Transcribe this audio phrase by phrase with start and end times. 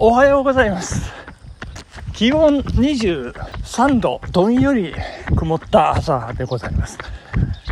[0.00, 1.10] おはようございます。
[2.12, 4.94] 気温23度、どんより
[5.34, 6.96] 曇った朝でございます。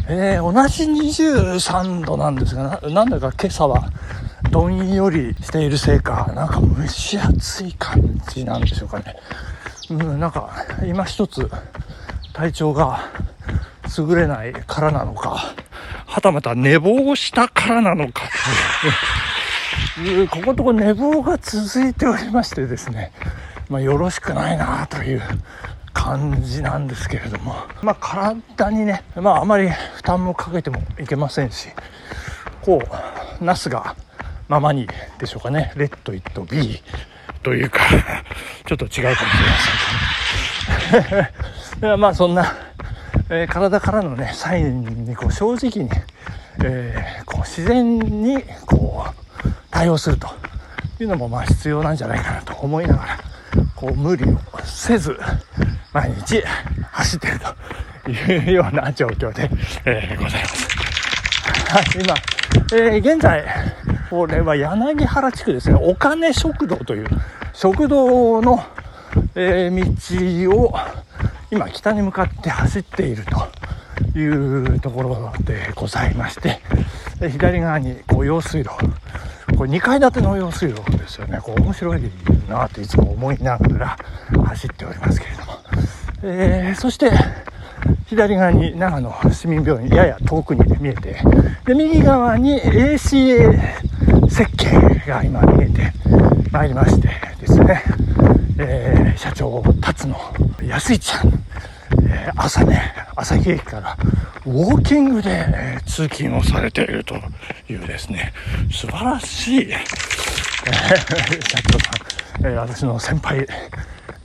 [0.08, 3.92] えー、同じ23度なんですが、ななんだか今朝は
[4.50, 9.14] どんよりしているせいか、なんか蒸し暑い感じなんでしょうかね。
[9.90, 10.50] うん、なんか
[10.84, 11.48] 今一つ
[12.32, 13.08] 体調が
[13.96, 15.54] 優れないからなのか、
[16.06, 18.22] はたまた寝坊したからなのか
[20.00, 23.12] いう、こことこ寝坊が続いておりましてですね、
[23.68, 25.22] まあ、よろしくないなという
[25.92, 31.68] 感じなんですけれども、まあ、体にね、まあ、あまり負担もかけてもいけませんし、
[32.62, 32.82] こ
[33.40, 33.96] う、ナスが
[34.48, 36.80] ままにでしょうかね、レッド・イット・ビー
[37.42, 37.80] というか、
[38.66, 39.14] ちょっと違うかもしれ
[40.92, 41.80] ません。
[41.80, 42.54] で はまあ、そんな、
[43.30, 45.90] えー、体からのね、サインにこう正直に、
[46.62, 48.85] えー、こう自然にこう
[49.76, 50.26] 対応すると
[51.00, 53.18] いうのもまあ必要なんじゃないかなと思いながら、
[53.74, 55.14] こう無理をせず
[55.92, 56.42] 毎日
[56.92, 57.38] 走ってる
[58.04, 59.50] というような状況で、
[59.84, 60.68] えー、ございます。
[61.68, 62.14] はい、今、
[62.72, 63.44] えー、現在、
[64.08, 67.06] これは柳原地区ですね、お金食堂という
[67.52, 68.64] 食堂の、
[69.34, 70.74] えー、道を
[71.50, 76.60] 今北に向かって走っているというところでございまして、
[77.30, 78.70] 左側にこう用水路、
[79.56, 81.38] これ2階建ての用水路ですよね。
[81.42, 82.02] こう面白い
[82.48, 83.98] なといつも思いながら
[84.46, 85.52] 走っておりますけれども。
[86.22, 87.10] えー、そして、
[88.06, 91.16] 左側に長野市民病院やや遠くに見えて、
[91.64, 94.70] で、右側に ACA 設計
[95.06, 95.92] が今見えて
[96.50, 97.08] まいりまして
[97.40, 97.82] ですね、
[98.58, 100.16] えー、社長辰野
[100.62, 101.28] 安井ちゃん、
[102.08, 103.96] えー、朝ね、朝日駅から
[104.44, 107.14] ウォーキングで、えー、通勤をされていると
[107.68, 108.32] いうですね、
[108.70, 111.90] 素晴らしい、えー、社長さ
[112.40, 113.46] ん、えー、私の先輩、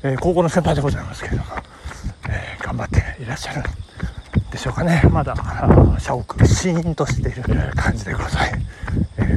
[0.04, 1.50] えー、高校の先輩でございますけれども、
[2.30, 3.64] えー、頑張っていらっしゃる
[4.52, 5.02] でしょうかね。
[5.10, 5.36] まだ、
[6.00, 7.44] 社屋、シーンとしている
[7.76, 8.52] 感じでござい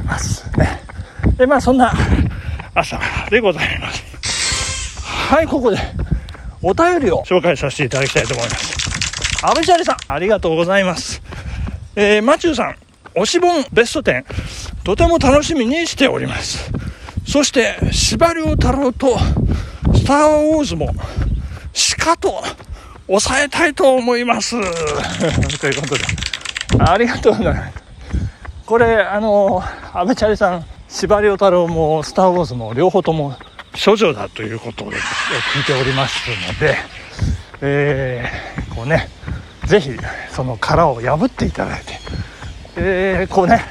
[0.05, 0.81] ますね。
[1.37, 1.93] で、まあそんな
[2.73, 2.99] 朝
[3.29, 4.03] でございます。
[5.29, 5.77] はい、ここで
[6.61, 8.75] お便りを紹介させていただきたいと思います。
[9.45, 11.21] 安倍チャリさん、ありがとうございます。
[11.95, 12.75] えー、マチューさん、
[13.15, 14.25] 推し本ベスト10、
[14.83, 16.69] とても楽しみにしております。
[17.25, 19.17] そして、司馬遼太郎と、
[19.93, 20.93] スター・ウォーズも、
[21.97, 22.43] 鹿と、
[23.07, 24.55] 抑えたいと思います。
[25.59, 26.03] ということで、
[26.79, 27.73] ありがとうございます。
[28.65, 33.37] これ、あの、安倍チャリさん、司馬遼太郎も、スター・ウォーズも、両方とも、
[33.83, 34.95] 処女だということを聞
[35.61, 36.15] いております
[36.47, 36.77] ので、
[37.61, 39.09] えー、こうね、
[39.65, 39.91] ぜひ
[40.31, 41.94] その殻を破っていただいて、
[42.77, 43.61] えー、こうね、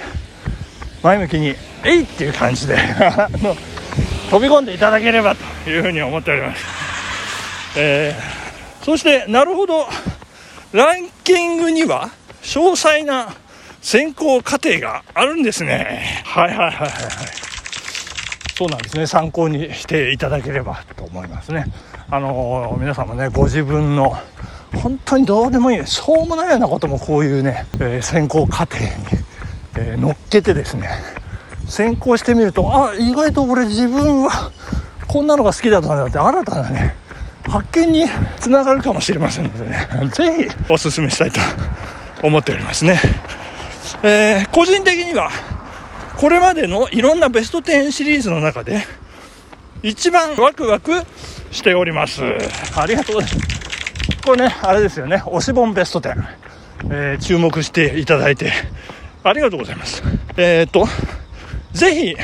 [1.02, 1.54] 前向きに、
[1.84, 3.54] えいっていう感じであの
[4.30, 5.34] 飛び込んでいただければ
[5.64, 6.64] というふうに思っております。
[7.76, 9.86] えー、そして、なるほど、
[10.72, 12.10] ランキングには
[12.42, 13.34] 詳細な
[13.82, 16.22] 選考過程があるんですね。
[16.24, 16.90] はいはいはいはい。
[18.56, 19.06] そうなんですね。
[19.06, 21.66] 参考にしていただければと思いますね。
[22.08, 24.16] あのー、皆さんもね、ご自分の、
[24.74, 28.86] 本当にどうでもいい、しょうもないようなこともこういうね、えー、選考過程に、
[29.76, 30.88] えー、乗っけてですね、
[31.66, 34.52] 選考してみると、あ、意外と俺自分は
[35.06, 36.94] こんなのが好きだったんだって新たなね、
[37.48, 38.04] 発見に
[38.38, 41.40] つながるかもしれませんのでね、 ぜひお勧めしたいと
[42.22, 43.00] 思っておりますね。
[44.02, 45.30] えー、個人的には、
[46.16, 48.86] これまでのいろんなベスト10シリーズの中で、
[49.82, 51.02] 一番ワクワク
[51.50, 52.22] しております。
[52.76, 53.53] ありがとうございます。
[54.24, 56.24] これね、あれですよね、推し本ベスト10、
[56.90, 58.52] えー、注目していただいて、
[59.22, 60.02] ありがとうございます。
[60.38, 60.86] えっ、と、
[61.72, 62.16] ぜひ、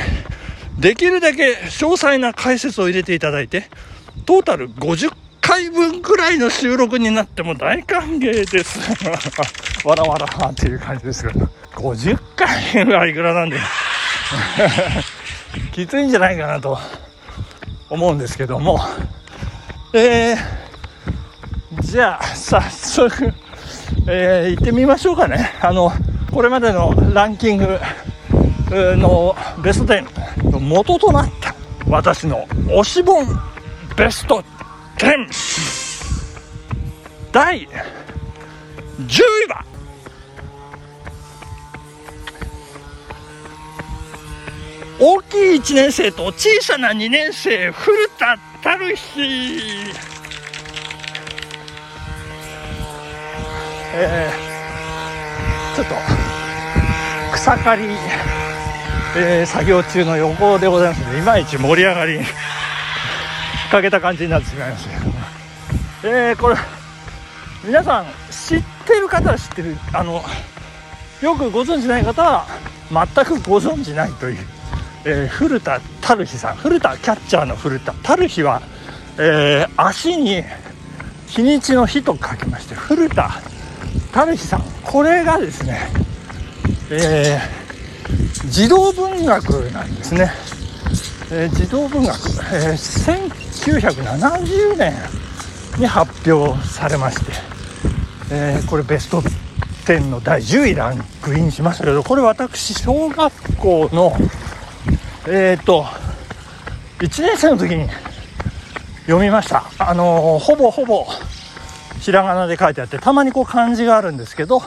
[0.79, 3.69] できるだけ詳細な解説を入れていただいて、
[4.25, 8.79] トータル50回分くらいの収録になっても大歓迎です。
[9.87, 13.59] わらわらっていう感じですけど、50回はいくらなんで、
[15.71, 16.79] きついんじゃないかなと
[17.91, 18.79] 思うんですけども、
[19.93, 20.60] えー、
[21.91, 23.33] じゃあ、早速、
[24.07, 25.51] えー、行ってみましょうかね。
[25.61, 25.91] あの、
[26.31, 27.77] これまでのランキング
[28.71, 31.53] のベスト10の元となった
[31.89, 33.25] 私の推し本
[33.97, 34.41] ベスト
[34.99, 35.27] 10
[37.33, 39.65] 第10位は。
[44.97, 50.10] 大きい1年生と小さな2年生古田太日
[53.93, 55.95] えー、ちょっと
[57.33, 57.95] 草刈り、
[59.17, 62.19] えー、作業中の横でございますのでいまいち盛り上がり
[63.71, 65.13] かけた感じになってしまいましたけども
[66.03, 66.55] えー、これ
[67.63, 70.21] 皆さん知ってる方は知ってるあの
[71.21, 72.45] よくご存知ない方は
[72.91, 74.37] 全くご存知ないという、
[75.05, 75.79] えー、古田
[76.15, 76.55] ルヒさん。
[76.55, 78.15] 古田キャッチャーの古田。
[78.15, 78.61] ルヒは、
[79.17, 80.43] えー、足に
[81.27, 83.29] 日にちの日と書きまして古田
[84.25, 85.79] ルヒさんこれがですね、
[86.91, 90.31] えー、児童文学なんですね、
[91.31, 92.15] えー、児童文学、
[92.53, 93.31] えー、
[93.63, 94.93] 1970年
[95.79, 97.31] に発表されまして、
[98.31, 104.13] えー、これベスト10の第10位ランクインしましたけどこれ私小学校の
[105.27, 105.85] えっ、ー、と
[106.99, 107.87] 1年生の時に
[109.05, 109.63] 読みました。
[109.79, 111.07] あのー、ほぼほぼ
[112.01, 114.61] ひらがなで書いてあってたまにこう漢字があるんですけど、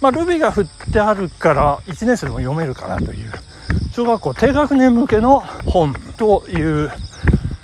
[0.00, 3.30] まあ、ルビが振ってあるから1年生でも読めるかなという
[3.92, 6.90] 小学校低学年向けの本という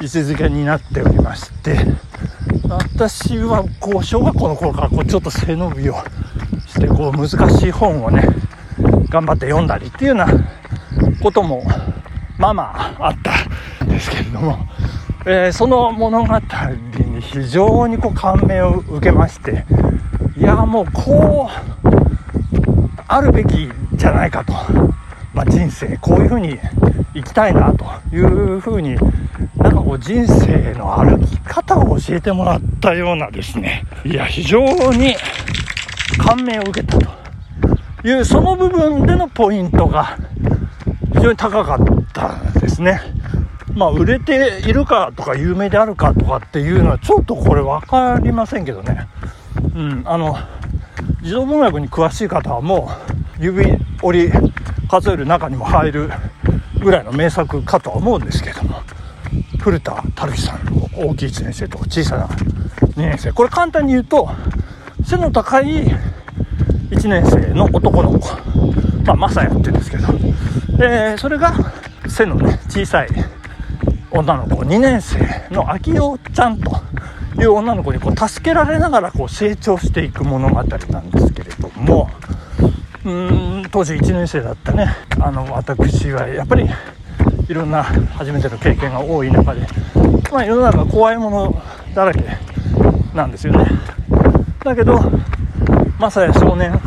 [0.01, 1.79] 位置づけになっておりまして
[2.69, 5.95] 私はこう小学校の頃からこうちょっと背伸びを
[6.67, 8.23] してこう難しい本をね
[9.09, 10.29] 頑張って読んだりっていうような
[11.23, 11.65] ことも
[12.37, 12.63] まあま
[13.01, 13.17] ああっ
[13.79, 14.59] たんですけれども、
[15.25, 16.35] えー、その物語
[17.33, 19.65] 非常にこう感銘を受けまして
[20.37, 21.51] いやもうこ
[21.85, 21.89] う
[23.07, 24.53] あるべきじゃないかと、
[25.35, 26.59] まあ、人生こういうふうに
[27.15, 27.85] 生きたいなと
[28.15, 28.97] いうふうに
[29.57, 35.15] なんかこう人生の歩き方を教えてもらったようなですねいや非常に
[36.19, 37.09] 感銘を受けたと
[38.05, 40.19] いうその部分でのポイントが
[41.15, 41.79] 非常に高かっ
[42.13, 43.01] たですね。
[43.75, 49.09] まあ、売れているかとか有名であるかとかっていうのはちょっとこれ分かりませんけどね。
[49.75, 50.37] うん、あの、
[51.23, 52.91] 児童文学に詳しい方はも
[53.41, 53.65] う指
[54.03, 54.33] 折り
[54.89, 56.11] 数える中にも入る
[56.81, 58.81] ぐらいの名作かとは思うんですけども、
[59.61, 60.61] 古田垂樹さん
[60.97, 63.33] 大きい1年生と小さな2年生。
[63.33, 64.29] これ簡単に言うと、
[65.05, 65.85] 背の高い
[66.91, 68.29] 1年生の男の子、
[69.05, 70.07] まあ、マサヤって言うんですけど、
[70.81, 71.55] えー、それが
[72.09, 73.09] 背のね、小さい
[74.19, 75.19] 女の子、2年生
[75.51, 76.71] の秋代ちゃんと
[77.39, 80.63] いう女の子にこう助けられながらこう成長していく物語な
[80.99, 82.11] んですけれども、
[83.05, 84.89] うん、当時1年生だったね、
[85.21, 86.69] あの、私はやっぱり、
[87.49, 89.67] いろんな初めての経験が多い中で、
[90.33, 91.63] まあ、世の中怖いもの
[91.95, 92.23] だらけ
[93.15, 93.67] なんですよね。
[94.65, 95.01] だけど
[95.99, 96.79] まさや少年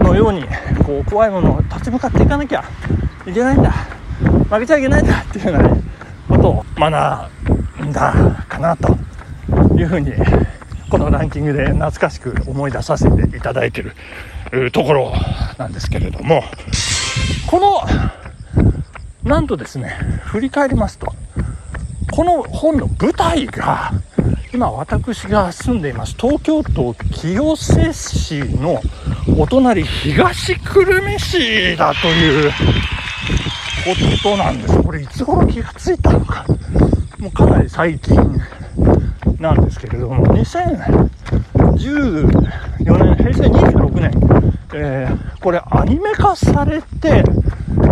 [0.00, 0.44] のように
[0.84, 2.64] こう怖いものを立ち向かっていかなきゃ
[3.26, 3.70] いけないんだ
[4.50, 5.82] 負けちゃいけないんだっていうような、ね、
[6.46, 8.96] ことを学んだかなと
[9.76, 10.12] いうふうに
[10.88, 13.84] このランキングで懐かしく思い出させていただいてい
[14.52, 15.12] るところ
[15.58, 16.44] なんですけれども
[17.50, 17.82] この
[19.28, 19.88] なんとですね
[20.24, 21.12] 振り返りますと
[22.12, 23.90] この本の舞台が
[24.54, 28.80] 今私が住んでいます東京都清瀬市の
[29.36, 32.52] お隣東久留米市だという
[33.94, 34.82] ことなんです。
[34.82, 36.44] これいつ頃気がついたのか。
[37.18, 38.16] もうかなり最近
[39.38, 40.26] なんですけれども。
[40.34, 42.26] 2014
[42.98, 44.10] 年平成26年、
[44.74, 47.22] えー、これアニメ化されて、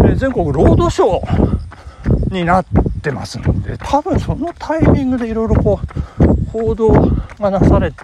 [0.05, 2.65] え、全国ロードショーになっ
[3.03, 5.79] てますので多分そのタイミングでいろいろこ
[6.21, 6.91] う報道
[7.39, 7.97] がなされて、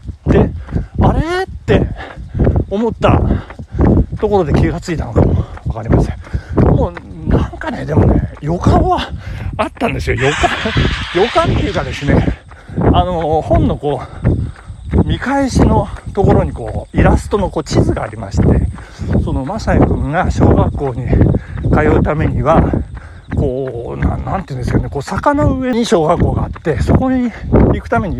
[1.02, 1.42] あれ？
[1.42, 1.86] って
[2.68, 3.20] 思った
[4.20, 6.16] ところで気がついたのかも分かりません。
[6.66, 6.94] もう
[7.80, 9.10] ね、でもね、予感は
[9.56, 10.16] あったんですよ。
[10.16, 10.50] 予感、
[11.22, 12.38] 予感っていうかですね、
[12.92, 14.02] あの、本のこ
[14.94, 21.08] う、見返しのところにこう、イラストのこう地図がありまして、そのまさやくんが小学校に
[21.72, 22.62] 通うためには、
[23.34, 28.16] こう、ななんていうんですかね、こう、坂の上に小学校があって、そこに行くために、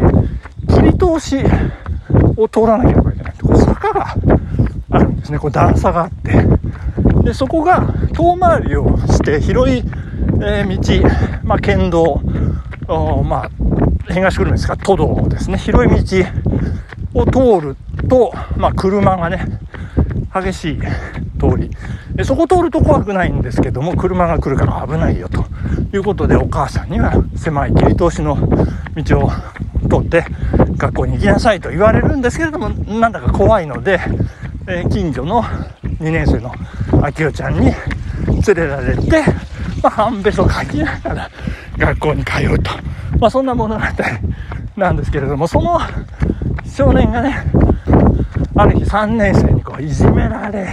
[0.69, 1.37] 切り通し
[2.37, 3.35] を通らなければいけない。
[3.43, 4.15] こう坂が
[4.91, 5.39] あるんですね。
[5.39, 6.60] こう段差があって。
[7.23, 9.79] で、そこが遠回りをして広い、
[10.43, 11.09] えー、道、
[11.45, 12.21] まあ、県道、
[13.25, 13.51] まあ、
[14.09, 15.59] 東久留米ですか、都道ですね。
[15.59, 16.27] 広い道
[17.15, 17.27] を
[17.61, 17.77] 通る
[18.09, 19.61] と、まあ、車がね、
[20.33, 20.79] 激しい
[21.41, 21.71] 通り
[22.15, 25.45] でそこ通ると怖くないんですけども車が来るから危ないよと
[25.93, 28.37] いうことでお母さんには狭い切り通しの
[28.95, 29.31] 道を
[29.89, 30.25] 通って
[30.77, 34.01] 学校に行きなさいと言われるんですけれどもなんだか怖いので、
[34.69, 36.53] えー、近所の2年生の
[37.03, 37.75] あきおちゃんに連
[38.55, 39.23] れられて、
[39.83, 41.31] まあ、半べそかきながら
[41.79, 42.71] 学校に通うと、
[43.19, 43.85] まあ、そんな物語
[44.77, 45.81] なんですけれどもその
[46.65, 47.45] 少年がね
[48.57, 50.69] ある日3年生にこういじめられ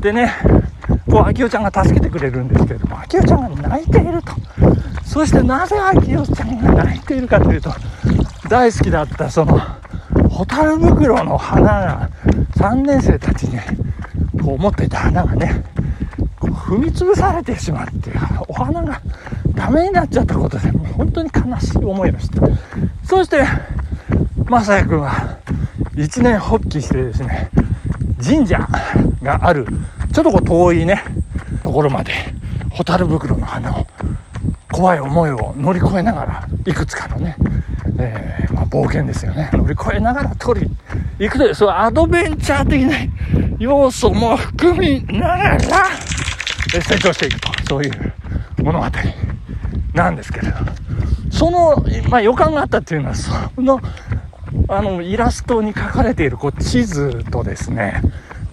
[0.00, 0.32] でね
[1.12, 4.32] こう、秋代ちゃんが助けてくれるんですけれども、秋代ちゃんが泣いていると。
[5.04, 7.70] そしてなぜ秋代ちゃんが泣いているかというと、
[8.48, 9.60] 大好きだったその、
[10.30, 12.10] ホタル袋の花が、
[12.56, 13.58] 3年生たちに、
[14.42, 15.64] こう持っていた花がね、
[16.40, 18.10] 踏み潰されてしまって、
[18.48, 19.00] お花が
[19.54, 22.40] ダメになっちゃったことで、もう本当に悲しい思いをした。
[23.04, 23.44] そして、
[24.46, 25.38] まさやくんは、
[25.96, 27.50] 一年発起してですね、
[28.22, 28.68] 神社
[29.22, 29.66] がある、
[30.12, 31.02] ちょっとこう遠いね、
[31.62, 32.12] ところまで、
[32.70, 33.86] ホタル袋の花を、
[34.72, 37.36] 怖い思いを乗り越えながら、いくつかのね、
[37.98, 39.50] えー、冒険ですよね。
[39.52, 40.70] 乗り越えながら取り、
[41.18, 42.96] 行くという、そうアドベンチャー的な
[43.58, 45.58] 要素も含みながら、
[46.80, 48.12] 成長していくと、そういう
[48.62, 48.86] 物語
[49.92, 50.56] なんですけれど、
[51.30, 53.78] その、まあ、予感があったっていうのは、その、
[54.68, 58.00] あの、イラストに書かれているこう地図とですね、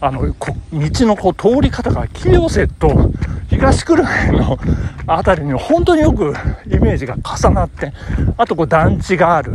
[0.02, 3.12] あの、こ道のこう通り方が清瀬と
[3.50, 4.58] 東久留米の
[5.08, 6.34] 辺りに本当によく
[6.68, 7.92] イメージが重なって、
[8.38, 9.54] あとこう団地がある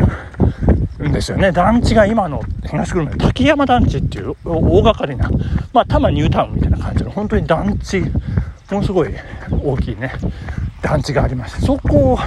[1.08, 1.52] んですよね。
[1.52, 5.30] 団地が今の東久留米滝山団地っていう大掛かりな、
[5.72, 8.10] まあ多摩ニュータウンみたいな感じの本当に団地、も
[8.70, 9.08] のすごい
[9.50, 10.12] 大きいね、
[10.82, 12.18] 団地がありまして、そこ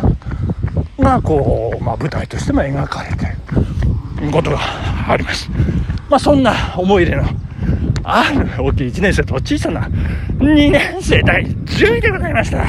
[0.99, 3.25] がこう、まあ舞台としても描かれて
[4.21, 4.59] ることが
[5.09, 5.49] あります。
[6.09, 7.23] まあそんな思い入れの
[8.03, 9.89] ある大きい1年生と小さな
[10.37, 12.63] 2年生第10位でございました。